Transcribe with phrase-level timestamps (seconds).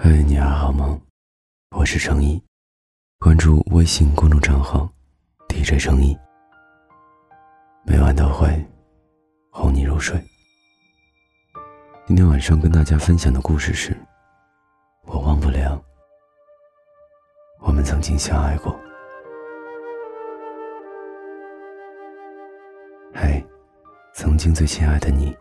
[0.00, 0.96] 嗨，你还好吗？
[1.76, 2.40] 我是程一，
[3.18, 4.88] 关注微信公众账号
[5.48, 6.16] DJ 程一，
[7.84, 8.64] 每晚都会
[9.50, 10.16] 哄你入睡。
[12.06, 13.92] 今天晚上跟大家分享的故事是：
[15.02, 15.82] 我忘不了
[17.58, 18.78] 我们曾经相爱过。
[23.12, 23.44] 嘿，
[24.14, 25.36] 曾经最亲爱的你，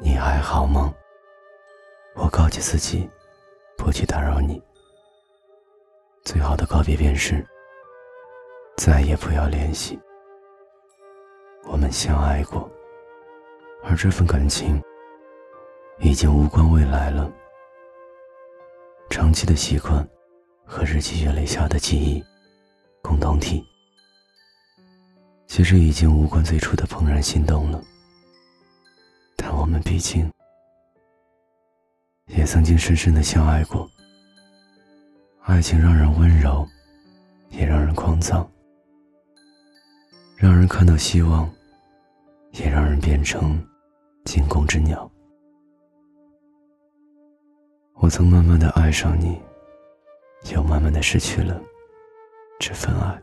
[0.00, 0.94] 你还好吗？
[2.20, 3.08] 我告诫自己，
[3.76, 4.60] 不去打扰你。
[6.24, 7.46] 最好的告别便是
[8.76, 9.98] 再也不要联系。
[11.64, 12.68] 我们相爱过，
[13.84, 14.82] 而这份感情
[16.00, 17.30] 已经无关未来了。
[19.08, 20.06] 长期的习惯
[20.66, 22.22] 和日积月累下的记忆
[23.00, 23.64] 共同体，
[25.46, 27.80] 其实已经无关最初的怦然心动了。
[29.36, 30.28] 但我们毕竟……
[32.28, 33.90] 也曾经深深的相爱过。
[35.42, 36.66] 爱情让人温柔，
[37.50, 38.48] 也让人狂躁，
[40.36, 41.50] 让人看到希望，
[42.52, 43.60] 也让人变成
[44.24, 45.10] 惊弓之鸟。
[47.94, 49.40] 我曾慢慢的爱上你，
[50.52, 51.60] 又慢慢的失去了
[52.60, 53.20] 这份爱。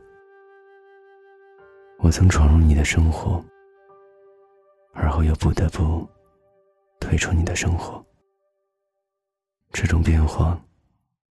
[2.00, 3.44] 我曾闯入你的生活，
[4.94, 6.08] 而后又不得不
[7.00, 8.05] 退出你的生活。
[9.78, 10.58] 这种变化，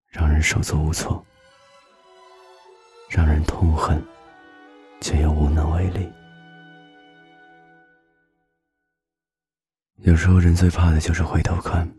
[0.07, 1.25] 让人手足无措，
[3.09, 4.05] 让人痛恨，
[5.01, 6.13] 却又无能为力。
[10.03, 11.91] 有时候，人最怕的就是回头看。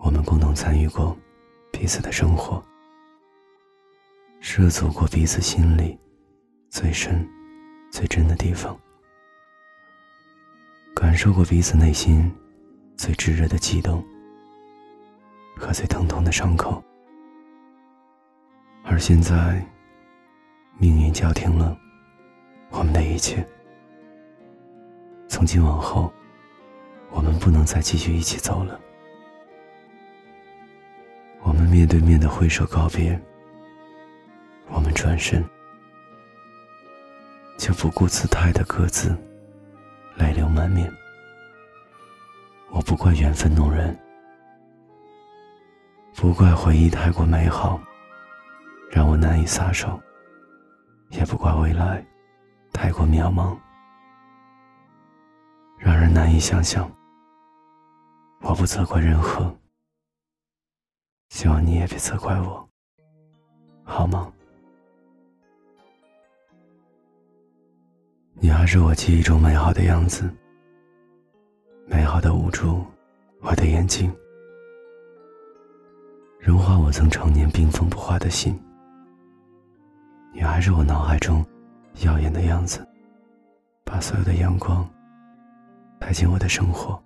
[0.00, 1.16] 我们共同参与过
[1.72, 2.62] 彼此的生活，
[4.40, 5.98] 涉足过彼此心里
[6.68, 7.26] 最深、
[7.90, 8.78] 最真的地方，
[10.94, 12.30] 感受过彼此内心
[12.98, 14.04] 最炙热的悸动。
[15.60, 16.82] 和最疼痛的伤口，
[18.82, 19.62] 而现在，
[20.78, 21.76] 命运叫停了
[22.70, 23.46] 我们的一切。
[25.28, 26.10] 从今往后，
[27.10, 28.80] 我们不能再继续一起走了。
[31.42, 33.20] 我们面对面的挥手告别，
[34.68, 35.44] 我们转身，
[37.58, 39.14] 就不顾姿态的各自
[40.16, 40.90] 泪流满面。
[42.70, 43.94] 我不怪缘分弄人。
[46.20, 47.80] 不怪回忆太过美好，
[48.90, 49.98] 让我难以撒手；
[51.08, 52.06] 也不怪未来
[52.74, 53.56] 太过渺茫，
[55.78, 56.86] 让人难以想象。
[58.42, 59.50] 我不责怪任何，
[61.30, 62.68] 希望你也别责怪我，
[63.82, 64.30] 好吗？
[68.34, 70.30] 你还是我记忆中美好的样子，
[71.86, 72.84] 美好的捂住
[73.40, 74.14] 我的眼睛。
[76.40, 78.58] 融化我曾常年冰封不化的心。
[80.32, 81.44] 你还是我脑海中
[82.02, 82.86] 耀眼的样子，
[83.84, 84.88] 把所有的阳光
[85.98, 87.00] 带进我的生活，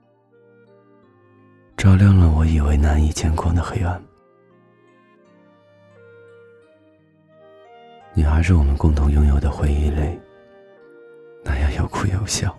[1.77, 4.01] 照亮了我以为难以见光的黑暗。
[8.13, 10.21] 你还是我们共同拥有的回忆里
[11.43, 12.57] 那样有哭有笑、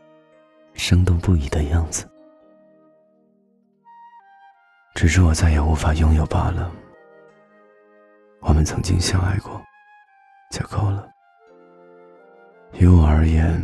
[0.73, 2.05] 生动不已的样子。
[4.95, 6.71] 只是我再也无法拥有罢了。
[8.39, 9.61] 我们曾经相爱过，
[10.51, 11.05] 就够了。
[12.79, 13.61] 于我而言，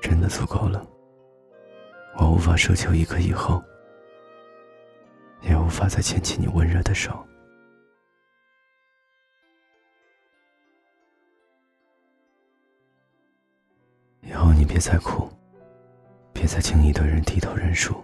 [0.00, 0.86] 真的足够了。
[2.16, 3.60] 我无法奢求一个以后，
[5.42, 7.12] 也无法再牵起你温热的手。
[14.20, 15.28] 以后你别再哭，
[16.32, 18.03] 别再轻易对人低头认输。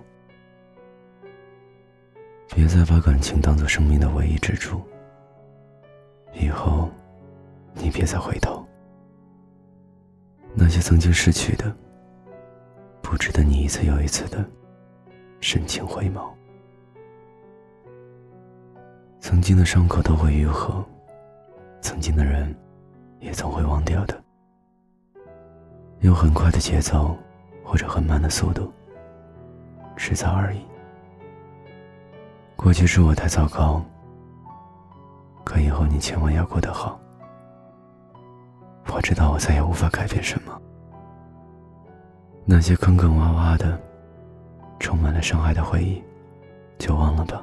[2.60, 4.82] 别再把感情当做生命的唯一支柱。
[6.34, 6.90] 以后，
[7.72, 8.62] 你别再回头。
[10.52, 11.74] 那些曾经失去的，
[13.00, 14.44] 不值得你一次又一次的
[15.40, 16.30] 深情回眸。
[19.20, 20.84] 曾经的伤口都会愈合，
[21.80, 22.54] 曾经的人
[23.20, 24.22] 也总会忘掉的。
[26.00, 27.16] 用很快的节奏，
[27.64, 28.70] 或者很慢的速度，
[29.96, 30.60] 迟早而已。
[32.62, 33.82] 过去是我太糟糕，
[35.44, 37.00] 可以后你千万要过得好。
[38.92, 40.60] 我知道我再也无法改变什么，
[42.44, 43.80] 那些坑坑洼洼的、
[44.78, 46.02] 充满了伤害的回忆，
[46.76, 47.42] 就忘了吧。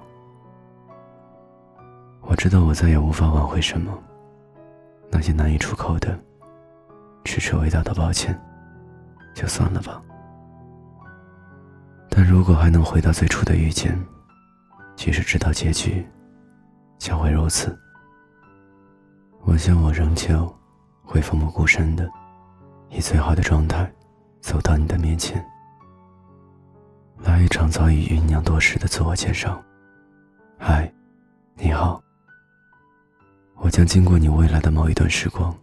[2.22, 3.92] 我知道我再也无法挽回什么，
[5.10, 6.16] 那些难以出口的、
[7.24, 8.40] 迟迟未到的抱歉，
[9.34, 10.00] 就算了吧。
[12.08, 14.00] 但如果还能回到最初的遇见，
[14.97, 16.03] 即使知道结局
[16.97, 17.77] 将会如此，
[19.44, 20.53] 我想我仍旧
[21.03, 22.09] 会奋不顾身的，
[22.89, 23.89] 以最好的状态
[24.41, 25.45] 走到你的面前，
[27.19, 29.63] 来一场早已酝酿多时的自我介绍。
[30.57, 30.91] 嗨，
[31.53, 32.01] 你好。
[33.57, 35.55] 我将经过你未来的某一段时光，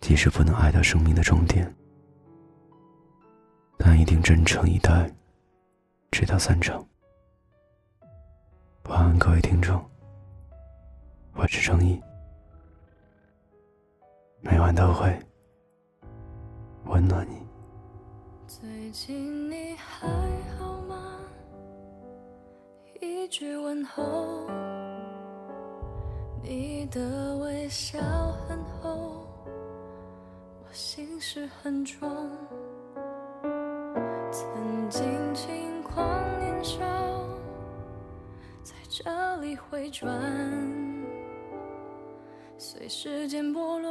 [0.00, 1.72] 即使不能爱到生命的终点，
[3.78, 5.08] 但一定真诚以待，
[6.10, 6.84] 直到散场。
[8.90, 9.80] 晚安，各位听众。
[11.34, 12.02] 我是正义，
[14.40, 15.16] 每晚都会
[16.86, 17.40] 温暖你。
[18.48, 20.08] 最近你还
[20.58, 21.20] 好吗？
[23.00, 24.02] 一句问候。
[26.42, 27.96] 你的微笑
[28.48, 29.24] 很厚，
[30.64, 32.28] 我心事很重。
[39.50, 40.08] 里回转，
[42.56, 43.90] 随时间剥落。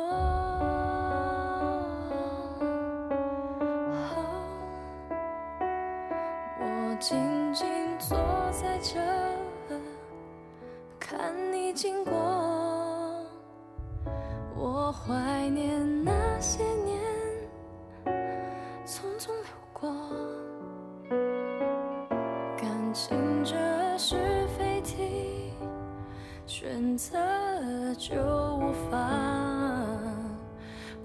[6.61, 7.17] 我静
[7.53, 7.67] 静
[7.99, 8.17] 坐
[8.53, 9.01] 在这，
[10.97, 11.19] 看
[11.51, 12.13] 你经过。
[14.55, 16.97] 我怀念那些年
[26.89, 27.19] 选择
[27.99, 28.15] 就
[28.57, 28.97] 无法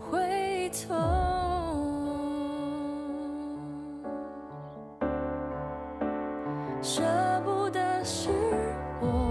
[0.01, 0.95] 回头。
[6.81, 7.03] 舍
[7.45, 8.31] 不得是
[8.99, 9.31] 我，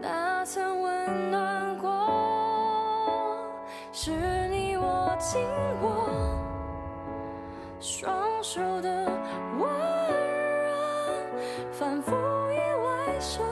[0.00, 1.88] 那曾温暖过。
[3.92, 4.10] 是
[4.48, 5.40] 你我紧
[5.82, 6.08] 握，
[7.78, 9.06] 双手的
[9.56, 9.70] 温
[10.64, 10.74] 热，
[11.70, 12.12] 反复
[12.50, 13.44] 依赖生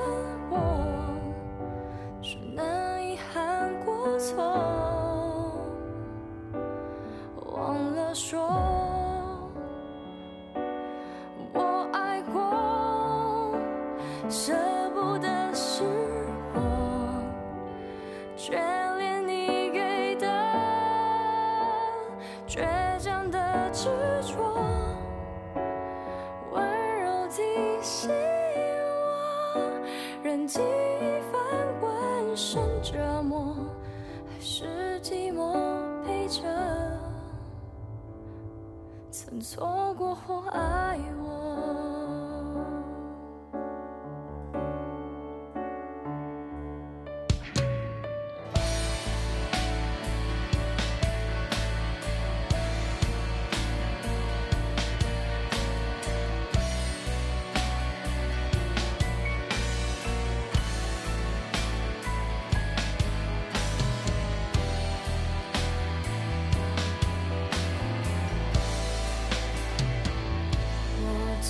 [7.34, 8.38] 忘了说，
[11.52, 12.40] 我爱过，
[39.28, 41.47] 曾错过或爱我。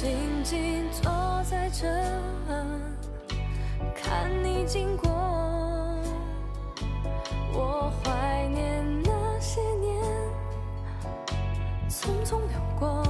[0.01, 0.09] 静
[0.45, 1.11] 静坐
[1.43, 1.89] 在这，
[3.97, 5.11] 看你经过。
[7.53, 9.11] 我怀念那
[9.41, 10.01] 些年
[11.91, 13.03] 匆匆流过，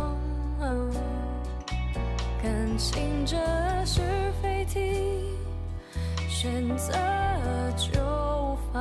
[2.42, 3.36] 感情这
[3.84, 4.00] 是
[4.40, 5.36] 非题，
[6.26, 6.94] 选择
[7.76, 8.80] 就无法